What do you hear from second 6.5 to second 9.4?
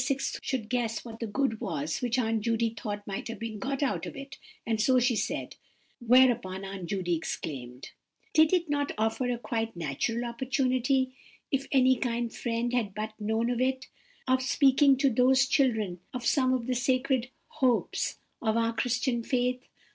Aunt Judy explained:— "Did it not offer a